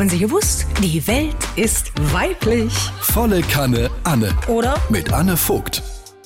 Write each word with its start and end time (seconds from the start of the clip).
Haben 0.00 0.08
Sie 0.08 0.18
gewusst? 0.18 0.66
Die 0.82 1.06
Welt 1.06 1.36
ist 1.56 1.92
weiblich. 2.10 2.72
Volle 3.02 3.42
Kanne 3.42 3.90
Anne. 4.02 4.34
Oder? 4.48 4.74
Mit 4.88 5.12
Anne 5.12 5.36
Vogt. 5.36 5.82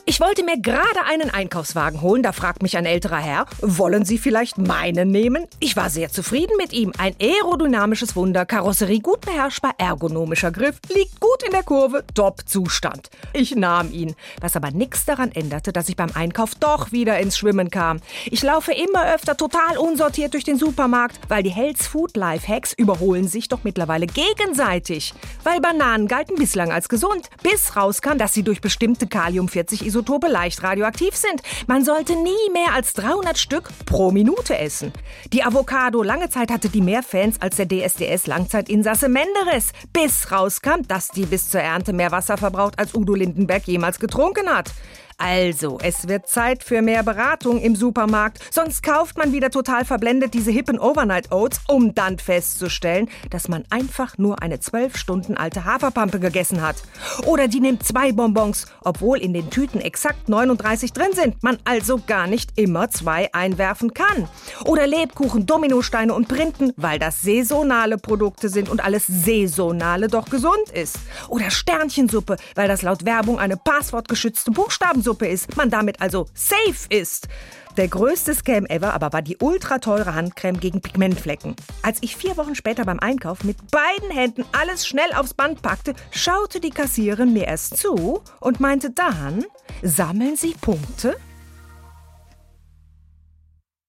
Ich 0.07 0.21
wollte 0.21 0.45
mir 0.45 0.61
gerade 0.61 1.07
einen 1.09 1.31
Einkaufswagen 1.31 2.03
holen, 2.03 2.23
da 2.23 2.33
fragt 2.33 2.63
mich 2.63 2.77
ein 2.77 2.85
älterer 2.85 3.17
Herr, 3.17 3.47
wollen 3.63 4.05
Sie 4.05 4.19
vielleicht 4.19 4.59
meinen 4.59 5.11
nehmen? 5.11 5.47
Ich 5.61 5.77
war 5.77 5.89
sehr 5.89 6.11
zufrieden 6.11 6.59
mit 6.59 6.75
ihm. 6.75 6.93
Ein 6.99 7.15
aerodynamisches 7.19 8.15
Wunder, 8.15 8.45
Karosserie 8.45 9.01
gut 9.01 9.23
beherrschbar, 9.23 9.73
ergonomischer 9.79 10.51
Griff, 10.51 10.79
liegt 10.95 11.21
gut 11.21 11.43
in 11.43 11.53
der 11.53 11.63
Kurve, 11.63 12.05
Top-Zustand. 12.15 13.09
Ich 13.33 13.57
nahm 13.57 13.93
ihn, 13.93 14.15
was 14.43 14.57
aber 14.57 14.73
nichts 14.73 15.07
daran 15.07 15.33
änderte, 15.33 15.73
dass 15.73 15.89
ich 15.89 15.97
beim 15.97 16.11
Einkauf 16.13 16.55
doch 16.55 16.93
wieder 16.93 17.19
ins 17.19 17.39
Schwimmen 17.39 17.71
kam. 17.71 18.01
Ich 18.27 18.43
laufe 18.43 18.73
immer 18.73 19.15
öfter 19.15 19.39
total 19.39 19.79
unsortiert 19.79 20.35
durch 20.35 20.45
den 20.45 20.59
Supermarkt, 20.59 21.19
weil 21.29 21.43
die 21.43 21.49
Health 21.49 21.79
Food 21.79 22.15
Life 22.15 22.47
Hacks 22.47 22.75
überholen 22.75 23.27
sich 23.27 23.49
doch 23.49 23.65
mittlerweile 23.65 24.07
gegenseitig. 24.07 25.15
Weil 25.45 25.63
Bananen 25.63 26.09
galten 26.09 26.37
bislang 26.37 26.73
als 26.73 26.91
gesund, 26.91 27.31
bis 27.43 27.75
rauskam, 27.75 28.19
dass 28.19 28.35
sie 28.35 28.43
durch 28.43 28.61
bestimmte 28.61 29.07
Kalium 29.07 29.49
40 29.49 29.94
Isotope 29.95 30.27
leicht 30.27 30.65
radioaktiv 30.65 31.15
sind. 31.15 31.41
Man 31.69 31.85
sollte 31.85 32.17
nie 32.17 32.51
mehr 32.53 32.75
als 32.75 32.95
300 32.95 33.39
Stück 33.39 33.69
pro 33.87 34.11
Minute 34.11 34.59
essen. 34.59 34.93
Die 35.33 35.45
Avocado 35.45 36.03
lange 36.03 36.29
Zeit 36.31 36.51
hatte 36.51 36.69
die 36.69 36.81
mehr 36.81 37.05
Fans 37.05 37.41
als 37.41 37.57
der 37.57 37.67
DSDS-Langzeitinsasse 37.67 39.09
Menderes, 39.09 39.71
bis 39.93 40.33
rauskam, 40.33 40.83
dass 40.89 41.09
die 41.09 41.27
bis 41.27 41.49
zur 41.49 41.61
Ernte 41.61 41.93
mehr 41.93 42.11
Wasser 42.11 42.37
verbraucht, 42.37 42.77
als 42.77 42.93
Udo 42.93 43.15
Lindenberg 43.15 43.69
jemals 43.69 44.01
getrunken 44.01 44.49
hat. 44.49 44.73
Also, 45.19 45.79
es 45.83 46.09
wird 46.09 46.29
Zeit 46.29 46.65
für 46.65 46.83
mehr 46.83 47.03
Beratung 47.03 47.61
im 47.61 47.77
Supermarkt. 47.77 48.41
Sonst 48.51 48.83
kauft 48.83 49.17
man 49.17 49.33
wieder 49.33 49.51
total 49.51 49.85
verblendet 49.85 50.35
diese 50.35 50.51
hippen 50.51 50.79
Overnight 50.79 51.31
Oats, 51.31 51.61
um 51.69 51.95
dann 51.95 52.19
festzustellen, 52.19 53.09
dass 53.31 53.49
man 53.49 53.65
einfach 53.71 54.19
nur 54.19 54.43
eine 54.43 54.59
zwölf 54.61 54.97
Stunden 54.97 55.37
alte 55.37 55.65
Haferpampe 55.65 56.19
gegessen 56.19 56.63
hat. 56.63 56.77
Oder 57.27 57.47
die 57.47 57.61
nimmt 57.61 57.85
zwei 57.85 58.13
Bonbons, 58.13 58.67
obwohl 58.83 59.19
in 59.19 59.33
den 59.33 59.51
Tüten 59.51 59.81
exakt 59.81 60.29
39 60.29 60.93
drin 60.93 61.13
sind, 61.13 61.43
man 61.43 61.59
also 61.65 62.01
gar 62.05 62.27
nicht 62.27 62.59
immer 62.59 62.91
zwei 62.91 63.33
einwerfen 63.33 63.95
kann. 63.95 64.29
Oder 64.65 64.87
Lebkuchen, 64.87 65.47
Dominosteine 65.47 66.13
und 66.13 66.27
Printen, 66.27 66.73
weil 66.77 66.99
das 66.99 67.23
saisonale 67.23 67.99
Produkte 67.99 68.49
sind 68.49 68.69
und 68.69 68.85
alles 68.85 69.07
saisonale 69.07 70.09
doch 70.09 70.29
gesund 70.29 70.71
ist. 70.73 70.99
Oder 71.29 71.51
Sternchensuppe, 71.51 72.37
weil 72.57 72.69
das 72.69 72.83
laut 72.83 73.05
Werbung 73.05 73.39
eine 73.39 73.57
passwortgeschützte 73.57 74.51
Buchstaben 74.51 75.03
Suppe 75.05 75.29
ist, 75.29 75.57
man 75.57 75.71
damit 75.71 76.01
also 76.01 76.27
safe 76.35 76.89
ist. 76.89 77.29
Der 77.77 77.89
größte 77.89 78.35
Scam 78.35 78.67
ever 78.67 78.95
aber 78.95 79.13
war 79.13 79.23
die 79.23 79.37
ultra 79.41 79.79
teure 79.79 80.15
Handcreme 80.15 80.59
gegen 80.59 80.81
Pigmentflecken. 80.81 81.57
Als 81.83 81.99
ich 82.01 82.17
vier 82.17 82.37
Wochen 82.37 82.55
später 82.55 82.85
beim 82.85 83.01
Einkauf 83.01 83.45
mit 83.45 83.57
beiden 83.71 84.11
Händen 84.11 84.45
alles 84.53 84.87
schnell 84.87 85.13
aufs 85.15 85.35
Band 85.35 85.61
packte, 85.61 85.95
schaute 86.11 86.61
die 86.61 86.71
Kassiererin 86.71 87.33
mir 87.33 87.47
erst 87.47 87.77
zu 87.77 88.23
und 88.41 88.61
meinte 88.61 88.91
dann, 88.91 89.45
sammeln 89.83 90.37
Sie 90.37 90.55
Punkte? 90.61 91.17